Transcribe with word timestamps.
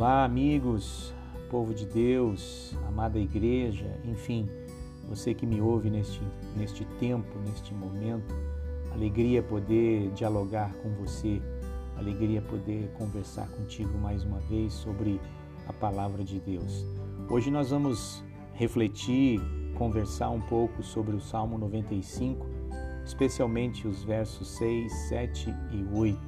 Olá, 0.00 0.24
amigos, 0.24 1.12
povo 1.50 1.74
de 1.74 1.84
Deus, 1.84 2.74
amada 2.88 3.18
igreja, 3.18 4.00
enfim, 4.02 4.48
você 5.06 5.34
que 5.34 5.44
me 5.44 5.60
ouve 5.60 5.90
neste, 5.90 6.22
neste 6.56 6.86
tempo, 6.98 7.38
neste 7.40 7.74
momento. 7.74 8.34
Alegria 8.92 9.42
poder 9.42 10.10
dialogar 10.12 10.72
com 10.76 10.88
você, 10.94 11.42
alegria 11.98 12.40
poder 12.40 12.90
conversar 12.96 13.46
contigo 13.50 13.90
mais 13.98 14.24
uma 14.24 14.38
vez 14.40 14.72
sobre 14.72 15.20
a 15.68 15.72
palavra 15.74 16.24
de 16.24 16.40
Deus. 16.40 16.86
Hoje 17.28 17.50
nós 17.50 17.68
vamos 17.68 18.24
refletir, 18.54 19.38
conversar 19.76 20.30
um 20.30 20.40
pouco 20.40 20.82
sobre 20.82 21.14
o 21.14 21.20
Salmo 21.20 21.58
95, 21.58 22.46
especialmente 23.04 23.86
os 23.86 24.02
versos 24.02 24.48
6, 24.56 24.90
7 25.10 25.54
e 25.72 25.84
8. 25.94 26.18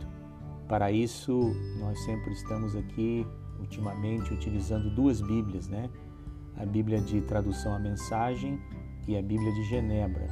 Para 0.69 0.93
isso, 0.93 1.55
nós 1.81 1.99
sempre 2.05 2.35
estamos 2.35 2.77
aqui 2.77 3.27
ultimamente 3.63 4.33
utilizando 4.33 4.91
duas 4.91 5.21
Bíblias, 5.21 5.69
né? 5.69 5.89
A 6.57 6.67
Bíblia 6.67 7.01
de 7.01 7.21
tradução 7.23 7.75
à 7.75 7.79
mensagem 7.79 8.61
e 9.09 9.17
a 9.17 9.23
Bíblia 9.23 9.53
de 9.53 9.65
Genebra. 9.65 10.29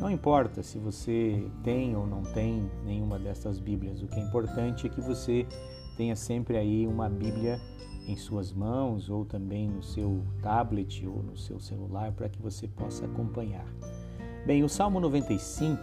Não 0.00 0.10
importa 0.10 0.62
se 0.62 0.78
você 0.78 1.46
tem 1.62 1.94
ou 1.94 2.06
não 2.06 2.22
tem 2.22 2.68
nenhuma 2.84 3.18
dessas 3.18 3.58
Bíblias, 3.58 4.02
o 4.02 4.06
que 4.06 4.18
é 4.18 4.22
importante 4.22 4.86
é 4.86 4.90
que 4.90 5.00
você 5.00 5.46
tenha 5.96 6.16
sempre 6.16 6.56
aí 6.56 6.86
uma 6.86 7.08
Bíblia 7.08 7.60
em 8.06 8.16
suas 8.16 8.52
mãos 8.52 9.10
ou 9.10 9.24
também 9.24 9.68
no 9.68 9.82
seu 9.82 10.24
tablet 10.42 11.06
ou 11.06 11.22
no 11.22 11.36
seu 11.36 11.60
celular 11.60 12.12
para 12.12 12.28
que 12.28 12.40
você 12.40 12.66
possa 12.66 13.04
acompanhar. 13.04 13.66
Bem, 14.46 14.64
o 14.64 14.68
Salmo 14.68 14.98
95 15.00 15.78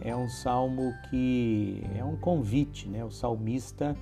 é 0.00 0.14
um 0.14 0.28
salmo 0.28 0.94
que 1.10 1.82
é 1.96 2.04
um 2.04 2.16
convite, 2.16 2.88
né? 2.88 3.04
O 3.04 3.10
salmista 3.10 3.96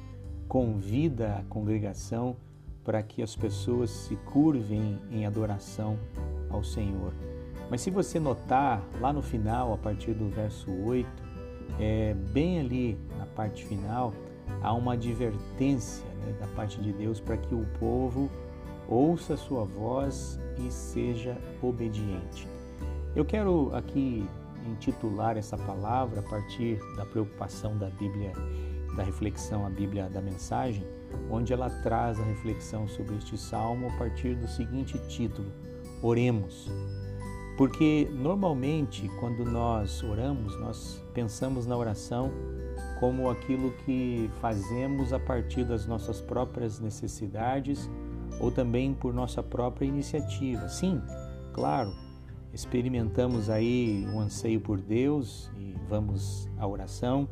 convida 0.49 1.37
a 1.37 1.43
congregação 1.45 2.37
para 2.83 3.03
que 3.03 3.23
as 3.23 3.37
pessoas 3.37 3.91
se 3.91 4.17
curvem 4.17 4.99
em 5.11 5.27
adoração 5.27 5.99
ao 6.49 6.65
Senhor. 6.65 7.13
Mas 7.71 7.83
se 7.83 7.91
você 7.91 8.19
notar 8.19 8.83
lá 8.99 9.13
no 9.13 9.21
final, 9.21 9.75
a 9.75 9.77
partir 9.77 10.15
do 10.15 10.29
verso 10.31 10.71
8, 10.71 11.07
é, 11.79 12.15
bem 12.15 12.61
ali 12.61 12.99
na 13.19 13.27
parte 13.27 13.65
final, 13.67 14.15
há 14.63 14.73
uma 14.73 14.95
advertência 14.95 16.07
né, 16.25 16.35
da 16.41 16.47
parte 16.49 16.81
de 16.81 16.93
Deus 16.93 17.21
para 17.21 17.37
que 17.37 17.55
o 17.55 17.67
povo 17.79 18.31
ouça 18.89 19.35
a 19.35 19.37
sua 19.37 19.65
voz 19.65 20.41
e 20.67 20.73
seja 20.73 21.37
obediente. 21.61 22.49
Eu 23.15 23.25
quero 23.25 23.71
aqui 23.75 24.27
intitular 24.67 25.37
essa 25.37 25.59
palavra 25.59 26.21
a 26.21 26.23
partir 26.23 26.79
da 26.97 27.05
preocupação 27.05 27.77
da 27.77 27.91
Bíblia 27.91 28.33
da 28.99 29.05
reflexão, 29.05 29.65
a 29.65 29.71
Bíblia 29.71 30.11
da 30.11 30.21
Mensagem, 30.21 30.85
onde 31.31 31.53
ela 31.53 31.71
traz 31.71 32.19
a 32.19 32.25
reflexão 32.25 32.89
sobre 32.89 33.17
este 33.17 33.39
salmo 33.39 33.87
a 33.87 33.97
partir 33.97 34.35
do 34.35 34.49
seguinte 34.49 34.99
título: 35.07 35.51
Oremos. 36.03 36.69
Porque 37.57 38.09
normalmente, 38.13 39.09
quando 39.21 39.45
nós 39.45 40.03
oramos, 40.03 40.59
nós 40.61 41.03
pensamos 41.15 41.67
na 41.67 41.77
oração 41.77 42.31
como 43.01 43.31
aquilo 43.31 43.73
que 43.85 44.29
fazemos 44.41 45.13
a 45.13 45.19
partir 45.19 45.65
das 45.65 45.87
nossas 45.87 46.21
próprias 46.21 46.81
necessidades 46.81 47.89
ou 48.41 48.51
também 48.51 48.95
por 48.95 49.15
nossa 49.15 49.43
própria 49.43 49.87
iniciativa. 49.87 50.69
Sim, 50.69 51.01
claro, 51.53 51.93
experimentamos 52.53 53.49
aí 53.49 54.07
o 54.09 54.17
um 54.17 54.21
anseio 54.21 54.61
por 54.61 54.81
Deus 54.81 55.51
e 55.57 55.75
vamos 55.89 56.49
à 56.59 56.67
oração 56.67 57.29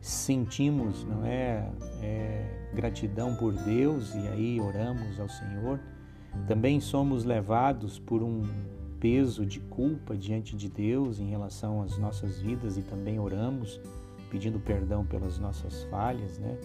sentimos, 0.00 1.04
não 1.04 1.24
é, 1.24 1.70
é, 2.02 2.70
gratidão 2.74 3.34
por 3.36 3.52
Deus 3.52 4.14
e 4.14 4.28
aí 4.28 4.60
oramos 4.60 5.20
ao 5.20 5.28
Senhor. 5.28 5.78
Também 6.46 6.80
somos 6.80 7.24
levados 7.24 7.98
por 7.98 8.22
um 8.22 8.42
peso 8.98 9.44
de 9.44 9.60
culpa 9.60 10.16
diante 10.16 10.56
de 10.56 10.68
Deus 10.68 11.18
em 11.18 11.28
relação 11.28 11.82
às 11.82 11.96
nossas 11.98 12.38
vidas 12.38 12.76
e 12.76 12.82
também 12.82 13.18
oramos 13.18 13.80
pedindo 14.30 14.60
perdão 14.60 15.04
pelas 15.04 15.38
nossas 15.38 15.82
falhas, 15.84 16.38
né? 16.38 16.56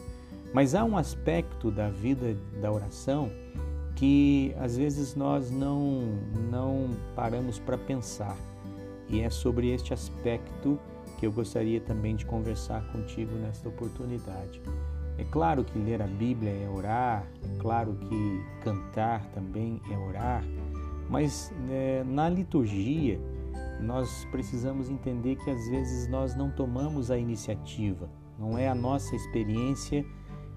Mas 0.54 0.76
há 0.76 0.84
um 0.84 0.98
aspecto 0.98 1.72
da 1.72 1.90
vida 1.90 2.38
da 2.62 2.72
oração 2.72 3.30
que 3.96 4.54
às 4.60 4.78
vezes 4.78 5.16
nós 5.16 5.50
não 5.50 6.20
não 6.52 6.90
paramos 7.16 7.60
para 7.60 7.78
pensar. 7.78 8.38
E 9.10 9.22
é 9.22 9.30
sobre 9.30 9.70
este 9.70 9.94
aspecto 9.94 10.80
eu 11.26 11.32
gostaria 11.32 11.82
também 11.82 12.16
de 12.16 12.26
conversar 12.26 12.86
contigo 12.92 13.36
nesta 13.36 13.68
oportunidade. 13.68 14.62
É 15.18 15.24
claro 15.24 15.64
que 15.64 15.78
ler 15.80 16.02
a 16.02 16.08
Bíblia 16.08 16.52
é 16.52 16.70
orar, 16.70 17.26
é 17.44 17.58
claro 17.60 17.96
que 17.96 18.44
cantar 18.62 19.26
também 19.28 19.82
é 19.90 19.98
orar, 19.98 20.44
mas 21.10 21.52
é, 21.70 22.04
na 22.04 22.30
liturgia 22.30 23.20
nós 23.82 24.26
precisamos 24.32 24.90
entender 24.90 25.36
que 25.38 25.50
às 25.50 25.68
vezes 25.70 26.08
nós 26.08 26.36
não 26.36 26.52
tomamos 26.52 27.12
a 27.12 27.18
iniciativa, 27.18 28.10
não 28.38 28.58
é 28.58 28.68
a 28.68 28.76
nossa 28.76 29.16
experiência 29.16 30.06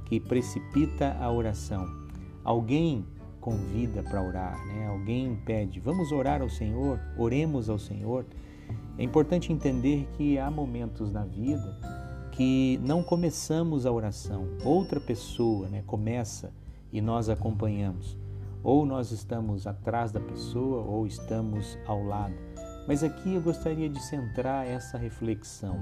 que 0.05 0.19
precipita 0.19 1.17
a 1.21 1.31
oração. 1.31 1.87
Alguém 2.43 3.07
convida 3.41 4.03
para 4.03 4.23
orar, 4.23 4.67
né? 4.67 4.87
alguém 4.89 5.37
pede, 5.45 5.81
vamos 5.81 6.11
orar 6.13 6.43
ao 6.43 6.49
Senhor, 6.49 6.99
oremos 7.17 7.71
ao 7.71 7.79
Senhor. 7.79 8.27
É 8.97 9.03
importante 9.03 9.53
entender 9.53 10.09
que 10.17 10.39
há 10.39 10.51
momentos 10.51 11.11
na 11.11 11.25
vida 11.25 11.77
que 12.33 12.79
não 12.85 13.03
começamos 13.03 13.85
a 13.85 13.91
oração, 13.91 14.47
outra 14.65 15.01
pessoa 15.01 15.69
né, 15.69 15.83
começa 15.87 16.53
e 16.93 17.01
nós 17.01 17.29
acompanhamos. 17.29 18.17
Ou 18.63 18.87
nós 18.87 19.11
estamos 19.11 19.67
atrás 19.67 20.13
da 20.13 20.21
pessoa 20.21 20.83
ou 20.83 21.07
estamos 21.07 21.79
ao 21.87 22.03
lado. 22.05 22.35
Mas 22.87 23.03
aqui 23.03 23.35
eu 23.35 23.41
gostaria 23.41 23.89
de 23.89 24.01
centrar 24.01 24.67
essa 24.67 24.97
reflexão. 24.97 25.79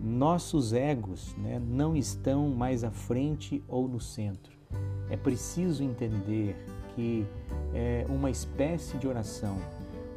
Nossos 0.00 0.72
egos 0.72 1.34
né, 1.36 1.58
não 1.58 1.96
estão 1.96 2.48
mais 2.48 2.82
à 2.82 2.90
frente 2.90 3.62
ou 3.68 3.88
no 3.88 4.00
centro. 4.00 4.52
É 5.08 5.16
preciso 5.16 5.82
entender 5.82 6.56
que 6.94 7.26
é 7.72 8.06
uma 8.08 8.30
espécie 8.30 8.96
de 8.98 9.06
oração 9.06 9.58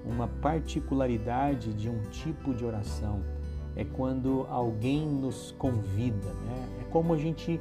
uma 0.05 0.27
particularidade 0.27 1.73
de 1.73 1.89
um 1.89 2.01
tipo 2.09 2.53
de 2.53 2.65
oração 2.65 3.21
é 3.75 3.85
quando 3.85 4.47
alguém 4.49 5.07
nos 5.07 5.51
convida, 5.57 6.33
né? 6.33 6.69
É 6.81 6.83
como 6.85 7.13
a 7.13 7.17
gente 7.17 7.59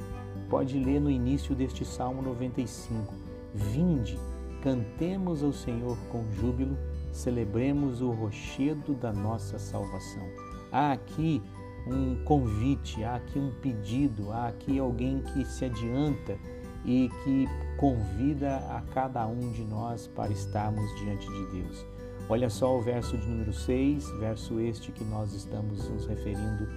pode 0.49 0.79
ler 0.79 0.99
no 0.99 1.11
início 1.11 1.53
deste 1.53 1.85
Salmo 1.85 2.23
95: 2.23 3.13
Vinde, 3.53 4.17
cantemos 4.63 5.43
ao 5.43 5.53
Senhor 5.53 5.95
com 6.11 6.23
júbilo, 6.33 6.75
celebremos 7.11 8.01
o 8.01 8.09
rochedo 8.09 8.95
da 8.95 9.13
nossa 9.13 9.59
salvação. 9.59 10.23
Há 10.71 10.93
aqui 10.93 11.41
um 11.85 12.23
convite, 12.23 13.03
há 13.03 13.15
aqui 13.15 13.37
um 13.37 13.51
pedido, 13.61 14.31
há 14.31 14.47
aqui 14.47 14.79
alguém 14.79 15.21
que 15.21 15.45
se 15.45 15.65
adianta 15.65 16.37
e 16.83 17.09
que 17.23 17.45
convida 17.77 18.57
a 18.69 18.81
cada 18.93 19.25
um 19.27 19.51
de 19.51 19.63
nós 19.63 20.07
para 20.07 20.31
estarmos 20.31 20.89
diante 20.99 21.27
de 21.27 21.61
Deus. 21.61 21.96
Olha 22.29 22.49
só 22.49 22.77
o 22.77 22.81
verso 22.81 23.17
de 23.17 23.25
número 23.25 23.53
6, 23.53 24.11
verso 24.19 24.59
este 24.59 24.91
que 24.91 25.03
nós 25.05 25.33
estamos 25.33 25.89
nos 25.89 26.05
referindo 26.05 26.67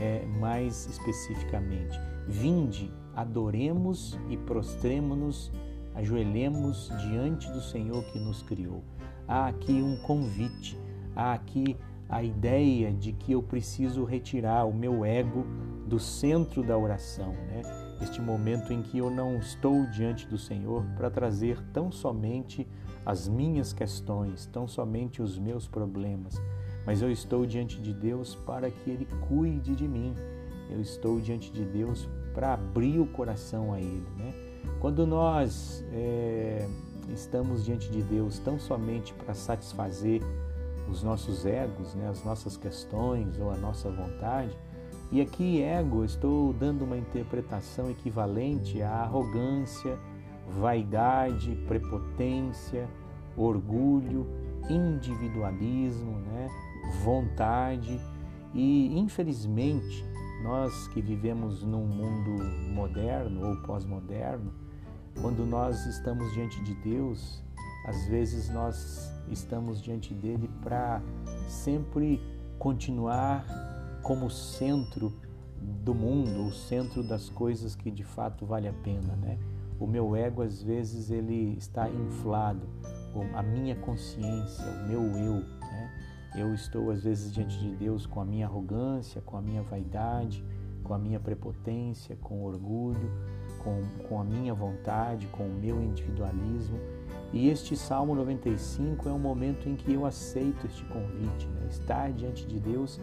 é, 0.00 0.26
mais 0.40 0.88
especificamente. 0.88 1.96
Vinde, 2.26 2.92
adoremos 3.14 4.18
e 4.28 4.36
prostremo-nos, 4.36 5.52
ajoelhemos 5.94 6.90
diante 7.08 7.48
do 7.52 7.60
Senhor 7.60 8.02
que 8.06 8.18
nos 8.18 8.42
criou. 8.42 8.82
Há 9.28 9.46
aqui 9.46 9.80
um 9.80 9.96
convite, 9.98 10.76
há 11.14 11.34
aqui 11.34 11.76
a 12.08 12.24
ideia 12.24 12.92
de 12.92 13.12
que 13.12 13.30
eu 13.30 13.42
preciso 13.42 14.04
retirar 14.04 14.64
o 14.64 14.74
meu 14.74 15.04
ego 15.04 15.46
do 15.86 16.00
centro 16.00 16.64
da 16.64 16.76
oração, 16.76 17.32
né? 17.32 17.62
Este 18.02 18.20
momento 18.20 18.72
em 18.72 18.82
que 18.82 18.98
eu 18.98 19.08
não 19.08 19.38
estou 19.38 19.86
diante 19.86 20.26
do 20.26 20.36
Senhor 20.36 20.84
para 20.96 21.10
trazer 21.10 21.62
tão 21.72 21.92
somente 21.92 22.66
as 23.06 23.28
minhas 23.28 23.72
questões, 23.72 24.46
tão 24.46 24.66
somente 24.66 25.22
os 25.22 25.38
meus 25.38 25.68
problemas, 25.68 26.34
mas 26.84 27.00
eu 27.00 27.10
estou 27.10 27.46
diante 27.46 27.80
de 27.80 27.94
Deus 27.94 28.34
para 28.34 28.68
que 28.68 28.90
Ele 28.90 29.06
cuide 29.28 29.76
de 29.76 29.86
mim. 29.86 30.12
Eu 30.68 30.80
estou 30.80 31.20
diante 31.20 31.52
de 31.52 31.64
Deus 31.64 32.08
para 32.34 32.54
abrir 32.54 32.98
o 32.98 33.06
coração 33.06 33.72
a 33.72 33.80
Ele. 33.80 34.06
Né? 34.16 34.34
Quando 34.80 35.06
nós 35.06 35.84
é, 35.92 36.68
estamos 37.08 37.64
diante 37.64 37.88
de 37.90 38.02
Deus 38.02 38.40
tão 38.40 38.58
somente 38.58 39.14
para 39.14 39.34
satisfazer 39.34 40.20
os 40.90 41.02
nossos 41.02 41.46
egos, 41.46 41.94
né, 41.94 42.08
as 42.08 42.24
nossas 42.24 42.56
questões 42.56 43.38
ou 43.38 43.50
a 43.50 43.56
nossa 43.56 43.88
vontade, 43.90 44.56
e 45.10 45.20
aqui 45.20 45.62
ego 45.62 46.04
estou 46.04 46.52
dando 46.52 46.84
uma 46.84 46.96
interpretação 46.96 47.88
equivalente 47.90 48.82
à 48.82 48.90
arrogância, 48.90 49.96
vaidade, 50.46 51.54
prepotência, 51.66 52.88
orgulho, 53.36 54.26
individualismo, 54.68 56.18
né? 56.18 56.48
vontade. 57.02 58.00
E 58.54 58.98
infelizmente, 58.98 60.04
nós 60.42 60.88
que 60.88 61.00
vivemos 61.00 61.62
num 61.62 61.86
mundo 61.86 62.42
moderno 62.72 63.48
ou 63.48 63.56
pós-moderno, 63.62 64.52
Quando 65.20 65.46
nós 65.46 65.86
estamos 65.86 66.32
diante 66.34 66.62
de 66.62 66.74
Deus, 66.74 67.42
às 67.86 68.06
vezes 68.06 68.50
nós 68.50 69.10
estamos 69.30 69.82
diante 69.82 70.12
dele 70.12 70.50
para 70.62 71.00
sempre 71.48 72.20
continuar 72.58 73.46
como 74.02 74.30
centro 74.30 75.12
do 75.84 75.94
mundo, 75.94 76.48
o 76.48 76.52
centro 76.52 77.02
das 77.02 77.30
coisas 77.30 77.74
que 77.74 77.90
de 77.90 78.04
fato 78.04 78.44
vale 78.44 78.68
a 78.68 78.72
pena, 78.72 79.16
né? 79.16 79.38
O 79.78 79.86
meu 79.86 80.16
ego 80.16 80.42
às 80.42 80.62
vezes 80.62 81.10
ele 81.10 81.56
está 81.58 81.88
inflado, 81.88 82.66
a 83.34 83.42
minha 83.42 83.74
consciência, 83.76 84.64
o 84.64 84.88
meu 84.88 85.02
eu, 85.16 85.34
né? 85.40 85.90
Eu 86.34 86.54
estou 86.54 86.90
às 86.90 87.02
vezes 87.02 87.32
diante 87.32 87.58
de 87.58 87.74
Deus 87.74 88.04
com 88.04 88.20
a 88.20 88.24
minha 88.24 88.46
arrogância, 88.46 89.22
com 89.22 89.36
a 89.36 89.42
minha 89.42 89.62
vaidade, 89.62 90.44
com 90.82 90.94
a 90.94 90.98
minha 90.98 91.18
prepotência, 91.18 92.16
com 92.16 92.44
orgulho, 92.44 93.10
com, 93.64 93.82
com 94.06 94.20
a 94.20 94.24
minha 94.24 94.54
vontade, 94.54 95.26
com 95.28 95.44
o 95.44 95.52
meu 95.52 95.82
individualismo. 95.82 96.78
E 97.32 97.48
este 97.48 97.76
Salmo 97.76 98.14
95 98.14 99.08
é 99.08 99.12
um 99.12 99.18
momento 99.18 99.68
em 99.68 99.74
que 99.74 99.92
eu 99.92 100.06
aceito 100.06 100.66
este 100.66 100.84
convite, 100.84 101.46
né? 101.48 101.66
estar 101.68 102.12
diante 102.12 102.46
de 102.46 102.60
Deus, 102.60 103.00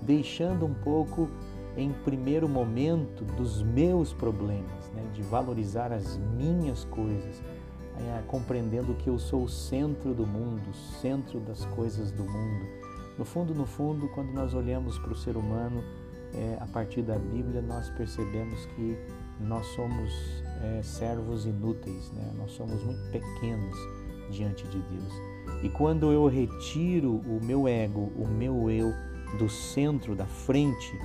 deixando 0.00 0.64
um 0.64 0.74
pouco 0.74 1.28
em 1.76 1.92
primeiro 2.04 2.48
momento 2.48 3.24
dos 3.24 3.62
meus 3.62 4.12
problemas, 4.12 4.90
né? 4.94 5.04
de 5.12 5.22
valorizar 5.22 5.92
as 5.92 6.16
minhas 6.16 6.84
coisas, 6.84 7.42
é, 7.96 8.22
compreendendo 8.26 8.94
que 8.94 9.08
eu 9.08 9.18
sou 9.18 9.44
o 9.44 9.48
centro 9.48 10.14
do 10.14 10.26
mundo, 10.26 10.62
o 10.70 10.74
centro 11.00 11.40
das 11.40 11.64
coisas 11.66 12.10
do 12.12 12.24
mundo. 12.24 12.66
No 13.18 13.24
fundo, 13.24 13.54
no 13.54 13.66
fundo, 13.66 14.08
quando 14.08 14.32
nós 14.32 14.54
olhamos 14.54 14.98
para 14.98 15.12
o 15.12 15.16
ser 15.16 15.36
humano, 15.36 15.82
é, 16.34 16.58
a 16.60 16.66
partir 16.66 17.02
da 17.02 17.16
Bíblia, 17.16 17.62
nós 17.62 17.88
percebemos 17.90 18.66
que 18.66 18.96
nós 19.40 19.66
somos 19.68 20.10
é, 20.62 20.82
servos 20.82 21.46
inúteis, 21.46 22.10
né? 22.12 22.32
nós 22.36 22.50
somos 22.52 22.82
muito 22.82 23.10
pequenos 23.10 23.76
diante 24.30 24.64
de 24.64 24.78
Deus. 24.78 25.12
E 25.62 25.68
quando 25.68 26.12
eu 26.12 26.26
retiro 26.26 27.16
o 27.16 27.40
meu 27.42 27.68
ego, 27.68 28.12
o 28.16 28.26
meu 28.26 28.70
eu 28.70 28.92
do 29.38 29.48
centro, 29.48 30.14
da 30.14 30.26
frente 30.26 30.98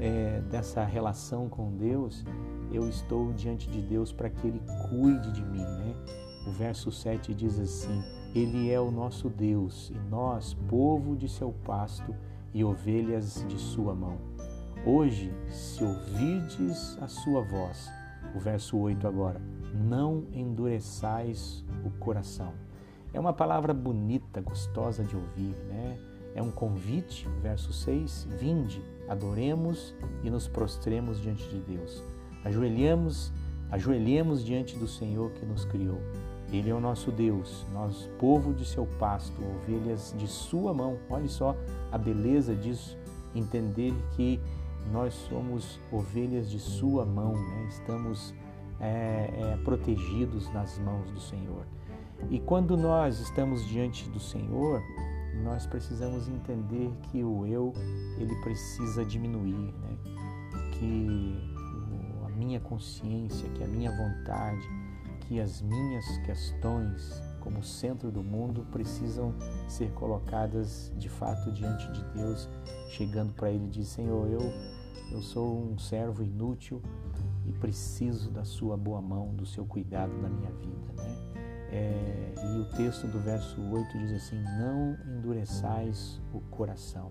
é, 0.00 0.40
dessa 0.50 0.84
relação 0.84 1.48
com 1.48 1.76
Deus, 1.76 2.24
eu 2.72 2.88
estou 2.88 3.32
diante 3.32 3.70
de 3.70 3.80
Deus 3.80 4.12
para 4.12 4.30
que 4.30 4.46
Ele 4.46 4.62
cuide 4.88 5.30
de 5.32 5.44
mim. 5.44 5.64
Né? 5.64 5.94
O 6.46 6.50
verso 6.50 6.90
7 6.90 7.34
diz 7.34 7.58
assim: 7.58 8.02
Ele 8.34 8.70
é 8.70 8.80
o 8.80 8.90
nosso 8.90 9.28
Deus 9.28 9.90
e 9.90 9.98
nós, 10.10 10.54
povo 10.68 11.16
de 11.16 11.28
seu 11.28 11.52
pasto 11.64 12.14
e 12.54 12.64
ovelhas 12.64 13.44
de 13.48 13.58
sua 13.58 13.94
mão. 13.94 14.18
Hoje, 14.84 15.32
se 15.48 15.84
ouvirdes 15.84 16.98
a 17.00 17.06
sua 17.06 17.42
voz, 17.42 17.88
o 18.34 18.40
verso 18.40 18.76
8 18.76 19.06
agora, 19.06 19.40
não 19.72 20.24
endureçais 20.32 21.64
o 21.84 21.90
coração. 21.90 22.52
É 23.12 23.20
uma 23.20 23.32
palavra 23.32 23.72
bonita, 23.72 24.40
gostosa 24.40 25.04
de 25.04 25.14
ouvir, 25.14 25.54
né? 25.68 25.98
É 26.34 26.42
um 26.42 26.50
convite, 26.50 27.28
verso 27.42 27.72
6, 27.72 28.26
vinde, 28.38 28.82
adoremos 29.12 29.94
e 30.22 30.30
nos 30.30 30.48
prostremos 30.48 31.20
diante 31.20 31.48
de 31.48 31.58
Deus. 31.58 32.02
Ajoelhamos, 32.44 33.32
ajoelhemos 33.70 34.44
diante 34.44 34.76
do 34.76 34.88
Senhor 34.88 35.30
que 35.32 35.44
nos 35.44 35.64
criou. 35.64 36.00
Ele 36.50 36.68
é 36.68 36.74
o 36.74 36.80
nosso 36.80 37.10
Deus, 37.10 37.64
nós, 37.72 38.10
povo 38.18 38.52
de 38.52 38.64
seu 38.66 38.86
pasto, 38.98 39.40
ovelhas 39.42 40.14
de 40.18 40.26
sua 40.26 40.74
mão. 40.74 40.98
Olhe 41.08 41.28
só 41.28 41.56
a 41.90 41.96
beleza 41.96 42.54
disso, 42.54 42.98
entender 43.34 43.94
que 44.16 44.38
nós 44.90 45.14
somos 45.14 45.78
ovelhas 45.90 46.50
de 46.50 46.58
Sua 46.58 47.04
mão, 47.04 47.34
né? 47.34 47.66
estamos 47.68 48.34
é, 48.80 49.30
é, 49.32 49.58
protegidos 49.64 50.52
nas 50.52 50.78
mãos 50.78 51.10
do 51.10 51.20
Senhor. 51.20 51.64
E 52.30 52.38
quando 52.40 52.76
nós 52.76 53.20
estamos 53.20 53.66
diante 53.66 54.08
do 54.08 54.20
Senhor, 54.20 54.82
nós 55.42 55.66
precisamos 55.66 56.28
entender 56.28 56.92
que 57.10 57.22
o 57.22 57.46
eu 57.46 57.72
ele 58.18 58.34
precisa 58.42 59.04
diminuir, 59.04 59.54
né? 59.54 59.96
que 60.72 61.36
a 62.24 62.28
minha 62.30 62.60
consciência, 62.60 63.48
que 63.50 63.62
a 63.62 63.68
minha 63.68 63.90
vontade, 63.90 64.68
que 65.20 65.40
as 65.40 65.62
minhas 65.62 66.04
questões 66.18 67.22
como 67.40 67.62
centro 67.62 68.10
do 68.10 68.22
mundo 68.22 68.66
precisam 68.70 69.34
ser 69.68 69.90
colocadas 69.92 70.92
de 70.96 71.08
fato 71.08 71.50
diante 71.52 71.90
de 71.92 72.04
Deus, 72.14 72.48
chegando 72.90 73.32
para 73.32 73.50
Ele 73.50 73.64
e 73.64 73.68
diz 73.68 73.88
Senhor, 73.88 74.28
eu 74.30 74.40
eu 75.12 75.20
sou 75.20 75.70
um 75.70 75.78
servo 75.78 76.22
inútil 76.22 76.80
e 77.46 77.52
preciso 77.52 78.30
da 78.30 78.44
sua 78.44 78.78
boa 78.78 79.00
mão, 79.02 79.34
do 79.34 79.44
seu 79.44 79.64
cuidado 79.66 80.12
na 80.16 80.28
minha 80.28 80.50
vida. 80.52 80.92
Né? 80.96 81.31
É, 81.72 82.34
e 82.44 82.58
o 82.58 82.64
texto 82.76 83.06
do 83.06 83.18
verso 83.18 83.60
8 83.60 83.98
diz 83.98 84.12
assim: 84.12 84.36
Não 84.58 84.96
endureçais 85.16 86.20
o 86.32 86.40
coração. 86.40 87.10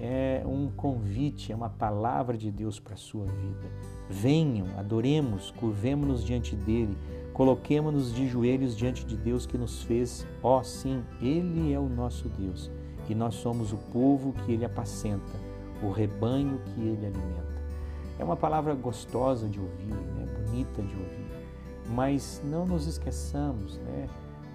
É 0.00 0.42
um 0.46 0.68
convite, 0.70 1.52
é 1.52 1.54
uma 1.54 1.68
palavra 1.68 2.36
de 2.36 2.50
Deus 2.50 2.80
para 2.80 2.94
a 2.94 2.96
sua 2.96 3.26
vida. 3.26 3.70
Venham, 4.08 4.66
adoremos, 4.78 5.50
curvemos-nos 5.52 6.24
diante 6.24 6.56
dele, 6.56 6.96
coloquemos-nos 7.34 8.12
de 8.12 8.26
joelhos 8.26 8.76
diante 8.76 9.04
de 9.04 9.16
Deus 9.16 9.46
que 9.46 9.58
nos 9.58 9.82
fez. 9.82 10.26
Ó, 10.42 10.58
oh, 10.58 10.64
sim, 10.64 11.04
ele 11.20 11.72
é 11.72 11.78
o 11.78 11.88
nosso 11.88 12.28
Deus 12.30 12.70
e 13.08 13.14
nós 13.14 13.34
somos 13.34 13.72
o 13.72 13.76
povo 13.76 14.32
que 14.32 14.52
ele 14.52 14.64
apacenta 14.64 15.52
o 15.82 15.90
rebanho 15.90 16.60
que 16.64 16.80
ele 16.80 17.06
alimenta. 17.06 17.62
É 18.18 18.24
uma 18.24 18.36
palavra 18.36 18.74
gostosa 18.74 19.48
de 19.48 19.58
ouvir, 19.58 19.94
né? 19.94 20.26
bonita 20.38 20.80
de 20.80 20.94
ouvir, 20.94 21.21
mas 21.92 22.40
não 22.44 22.66
nos 22.66 22.86
esqueçamos, 22.86 23.78
né? 23.78 24.08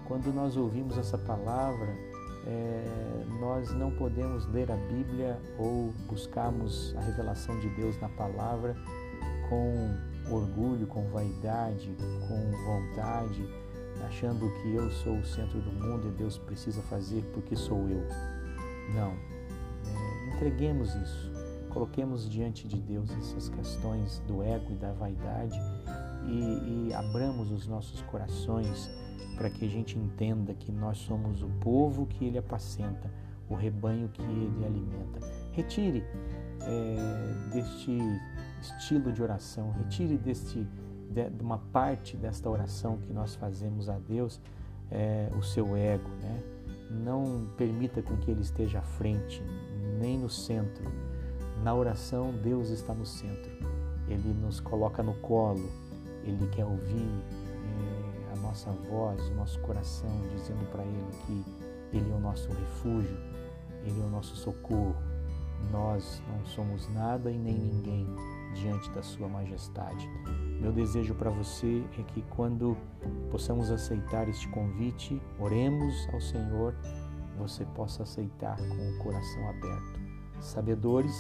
quando 0.06 0.34
nós 0.34 0.56
ouvimos 0.58 0.98
essa 0.98 1.18
palavra, 1.18 1.88
é, 2.46 3.26
nós 3.40 3.74
não 3.74 3.92
podemos 3.92 4.46
ler 4.48 4.72
a 4.72 4.76
Bíblia 4.76 5.40
ou 5.58 5.94
buscarmos 6.08 6.96
a 6.98 7.02
revelação 7.02 7.60
de 7.60 7.70
Deus 7.70 8.00
na 8.00 8.10
palavra 8.10 8.76
com 9.50 10.34
orgulho, 10.34 10.88
com 10.88 11.08
vaidade, 11.10 11.96
com 12.28 12.52
vontade, 12.66 13.48
achando 14.06 14.50
que 14.62 14.76
eu 14.76 14.90
sou 14.92 15.18
o 15.18 15.26
centro 15.26 15.60
do 15.60 15.72
mundo 15.72 16.08
e 16.08 16.12
Deus 16.12 16.38
precisa 16.38 16.82
fazer 16.84 17.24
porque 17.34 17.56
sou 17.56 17.88
eu. 17.90 18.04
Não, 18.94 19.14
Entreguemos 20.38 20.94
isso, 20.94 21.32
coloquemos 21.70 22.30
diante 22.30 22.68
de 22.68 22.80
Deus 22.80 23.10
essas 23.10 23.50
questões 23.50 24.20
do 24.28 24.44
ego 24.44 24.72
e 24.72 24.76
da 24.76 24.92
vaidade 24.92 25.60
e, 26.28 26.90
e 26.90 26.94
abramos 26.94 27.52
os 27.52 27.68
nossos 27.68 28.02
corações 28.04 28.90
para 29.38 29.50
que 29.50 29.66
a 29.66 29.70
gente 29.70 29.98
entenda 29.98 30.54
que 30.54 30.72
nós 30.72 30.98
somos 30.98 31.44
o 31.44 31.48
povo 31.62 32.06
que 32.06 32.26
Ele 32.26 32.38
apacenta, 32.38 33.10
o 33.50 33.56
rebanho 33.56 34.10
que 34.10 34.22
Ele 34.22 34.66
alimenta. 34.66 35.20
Retire 35.52 36.04
é, 36.62 37.54
deste 37.54 37.98
estilo 38.62 39.12
de 39.12 39.22
oração, 39.22 39.72
retire 39.72 40.18
deste, 40.18 40.68
de, 41.10 41.30
de, 41.30 41.44
uma 41.44 41.60
parte 41.60 42.18
desta 42.18 42.50
oração 42.50 42.98
que 42.98 43.14
nós 43.14 43.36
fazemos 43.36 43.90
a 43.90 43.98
Deus 44.00 44.42
é, 44.92 45.30
o 45.38 45.42
seu 45.42 45.76
ego, 45.76 46.10
né? 46.22 46.44
Não 46.90 47.50
permita 47.58 48.02
com 48.02 48.16
que 48.18 48.32
ele 48.32 48.42
esteja 48.42 48.80
à 48.80 48.82
frente, 48.82 49.44
nem 50.00 50.18
no 50.18 50.30
centro. 50.30 50.90
Na 51.62 51.76
oração, 51.76 52.34
Deus 52.42 52.70
está 52.70 52.94
no 52.94 53.06
centro. 53.06 53.52
Ele 54.08 54.34
nos 54.34 54.62
coloca 54.62 55.04
no 55.04 55.14
colo, 55.16 55.70
Ele 56.24 56.48
quer 56.48 56.66
ouvir 56.66 57.10
é, 57.64 58.34
a 58.34 58.36
nossa 58.42 58.72
voz, 58.90 59.22
o 59.30 59.36
nosso 59.36 59.60
coração, 59.62 60.10
dizendo 60.36 60.70
para 60.72 60.84
Ele 60.84 61.12
que 61.26 61.98
Ele 61.98 62.12
é 62.12 62.16
o 62.16 62.20
nosso 62.20 62.50
refúgio, 62.50 63.18
Ele 63.84 64.00
é 64.02 64.04
o 64.04 64.10
nosso 64.10 64.36
socorro. 64.36 64.96
Nós 65.72 66.22
não 66.28 66.46
somos 66.46 66.88
nada 66.90 67.32
e 67.32 67.38
nem 67.38 67.58
ninguém 67.58 68.08
diante 68.54 68.90
da 68.92 69.02
Sua 69.02 69.28
majestade. 69.28 70.08
Meu 70.62 70.72
desejo 70.72 71.16
para 71.16 71.30
você 71.30 71.84
é 71.98 72.04
que 72.04 72.22
quando 72.30 72.78
possamos 73.32 73.72
aceitar 73.72 74.28
este 74.30 74.48
convite, 74.50 75.22
oremos 75.40 76.08
ao 76.14 76.22
Senhor 76.22 76.76
você 77.38 77.66
possa 77.66 78.04
aceitar 78.04 78.58
com 78.58 78.90
o 78.90 78.98
coração 78.98 79.50
aberto, 79.50 80.00
sabedores 80.40 81.14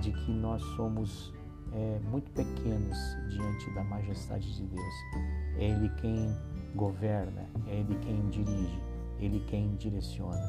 de 0.00 0.12
que 0.12 0.32
nós 0.32 0.62
somos 0.76 1.32
é, 1.72 2.00
muito 2.10 2.30
pequenos 2.32 2.98
diante 3.28 3.70
da 3.74 3.82
majestade 3.84 4.54
de 4.54 4.62
Deus. 4.64 4.94
É 5.56 5.64
Ele 5.64 5.88
quem 6.00 6.36
governa, 6.74 7.46
é 7.66 7.76
Ele 7.76 7.94
quem 7.96 8.28
dirige, 8.28 8.82
Ele 9.18 9.40
quem 9.46 9.74
direciona. 9.76 10.42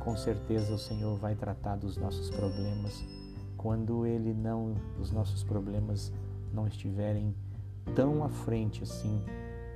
Com 0.00 0.16
certeza 0.16 0.74
o 0.74 0.78
Senhor 0.78 1.16
vai 1.18 1.34
tratar 1.34 1.76
dos 1.76 1.96
nossos 1.96 2.30
problemas 2.30 3.04
quando 3.56 4.06
Ele 4.06 4.32
não, 4.32 4.74
os 5.00 5.10
nossos 5.10 5.42
problemas 5.42 6.12
não 6.52 6.66
estiverem 6.66 7.34
tão 7.94 8.24
à 8.24 8.28
frente 8.28 8.82
assim 8.82 9.22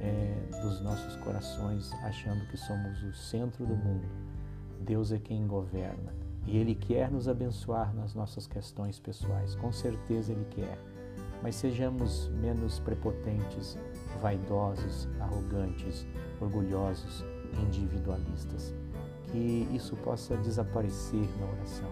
é, 0.01 0.61
dos 0.63 0.81
nossos 0.81 1.17
corações, 1.17 1.93
achando 2.05 2.47
que 2.49 2.57
somos 2.57 3.03
o 3.03 3.13
centro 3.13 3.67
do 3.67 3.75
mundo 3.75 4.09
Deus 4.81 5.13
é 5.13 5.19
quem 5.19 5.47
governa 5.47 6.13
e 6.47 6.57
Ele 6.57 6.75
quer 6.75 7.11
nos 7.11 7.29
abençoar 7.29 7.95
nas 7.95 8.15
nossas 8.15 8.47
questões 8.47 8.99
pessoais, 8.99 9.55
com 9.55 9.73
certeza 9.73 10.33
Ele 10.33 10.47
quer. 10.51 10.79
Mas 11.43 11.57
sejamos 11.57 12.29
menos 12.29 12.79
prepotentes, 12.81 13.79
vaidosos, 14.21 15.09
arrogantes, 15.21 16.07
orgulhosos, 16.41 17.25
individualistas. 17.63 18.75
Que 19.31 19.69
isso 19.73 19.97
possa 19.97 20.37
desaparecer 20.37 21.29
na 21.39 21.47
oração 21.47 21.91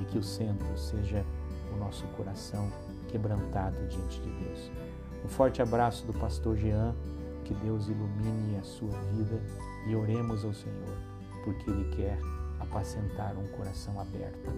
e 0.00 0.04
que 0.04 0.18
o 0.18 0.22
centro 0.22 0.76
seja 0.76 1.24
o 1.72 1.76
nosso 1.76 2.06
coração 2.08 2.70
quebrantado 3.08 3.76
diante 3.86 4.20
de 4.20 4.30
Deus. 4.44 4.70
Um 5.24 5.28
forte 5.28 5.60
abraço 5.60 6.06
do 6.06 6.12
pastor 6.14 6.56
Jean, 6.56 6.94
que 7.44 7.54
Deus 7.54 7.88
ilumine 7.88 8.56
a 8.56 8.62
sua 8.62 8.90
vida 9.12 9.40
e 9.86 9.94
oremos 9.94 10.44
ao 10.44 10.54
Senhor, 10.54 10.96
porque 11.44 11.70
Ele 11.70 11.84
quer 11.94 12.18
apacentar 12.70 13.36
um 13.36 13.46
coração 13.48 14.00
aberto, 14.00 14.48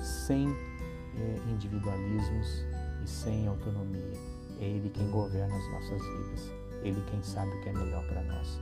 sem 0.00 0.48
eh, 0.48 1.38
individualismos 1.50 2.64
e 3.04 3.08
sem 3.08 3.46
autonomia. 3.48 4.12
É 4.60 4.64
Ele 4.64 4.88
quem 4.88 5.10
governa 5.10 5.54
as 5.54 5.70
nossas 5.72 6.00
vidas, 6.00 6.52
Ele 6.82 7.02
quem 7.10 7.22
sabe 7.22 7.50
o 7.50 7.60
que 7.62 7.68
é 7.68 7.72
melhor 7.72 8.06
para 8.06 8.22
nós. 8.22 8.60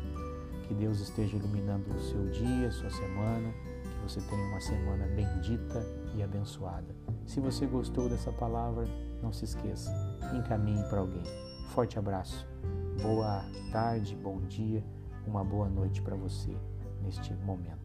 Que 0.66 0.74
Deus 0.74 0.98
esteja 1.00 1.36
iluminando 1.36 1.94
o 1.94 2.00
seu 2.00 2.26
dia, 2.30 2.70
sua 2.70 2.90
semana, 2.90 3.52
que 3.82 4.02
você 4.02 4.20
tenha 4.22 4.42
uma 4.48 4.60
semana 4.60 5.06
bendita 5.06 5.86
e 6.14 6.22
abençoada. 6.22 6.96
Se 7.26 7.38
você 7.38 7.66
gostou 7.66 8.08
dessa 8.08 8.32
palavra, 8.32 8.86
não 9.22 9.32
se 9.32 9.44
esqueça, 9.44 9.92
encaminhe 10.34 10.82
para 10.88 11.00
alguém. 11.00 11.24
Forte 11.74 11.98
abraço, 11.98 12.46
boa 13.02 13.44
tarde, 13.70 14.16
bom 14.16 14.40
dia, 14.40 14.82
uma 15.26 15.44
boa 15.44 15.68
noite 15.68 16.00
para 16.00 16.16
você 16.16 16.56
neste 17.02 17.34
momento. 17.34 17.84